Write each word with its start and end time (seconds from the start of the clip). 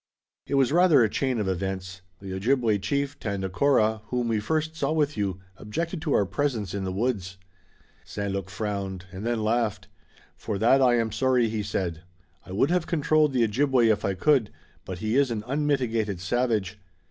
"It 0.47 0.55
was 0.55 0.71
rather 0.71 1.03
a 1.03 1.09
chain 1.11 1.37
of 1.39 1.47
events. 1.47 2.01
The 2.21 2.33
Ojibway 2.33 2.79
chief, 2.79 3.19
Tandakora, 3.19 4.01
whom 4.07 4.29
we 4.29 4.39
first 4.39 4.75
saw 4.75 4.91
with 4.91 5.15
you, 5.15 5.39
objected 5.57 6.01
to 6.01 6.13
our 6.13 6.25
presence 6.25 6.73
in 6.73 6.85
the 6.85 6.91
woods." 6.91 7.37
St. 8.03 8.33
Luc 8.33 8.49
frowned 8.49 9.05
and 9.11 9.27
then 9.27 9.43
laughed. 9.43 9.89
"For 10.35 10.57
that 10.57 10.81
I 10.81 10.95
am 10.95 11.11
sorry," 11.11 11.49
he 11.49 11.61
said. 11.61 12.01
"I 12.43 12.51
would 12.51 12.71
have 12.71 12.87
controlled 12.87 13.31
the 13.33 13.43
Ojibway 13.43 13.89
if 13.89 14.03
I 14.03 14.15
could, 14.15 14.49
but 14.85 14.97
he 14.97 15.15
is 15.17 15.29
an 15.29 15.43
unmitigated 15.45 16.19
savage. 16.19 16.79